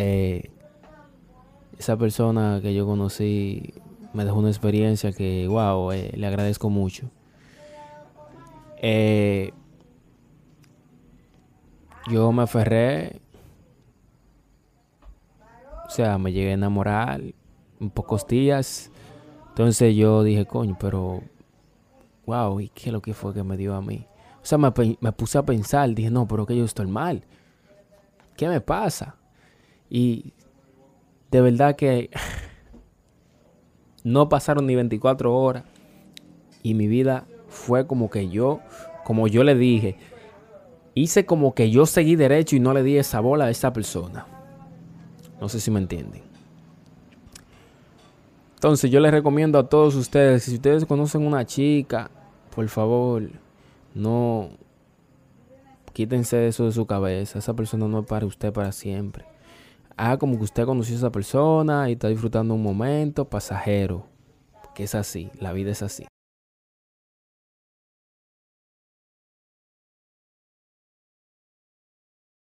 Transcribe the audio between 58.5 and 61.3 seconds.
para siempre haga como que usted conoció a esa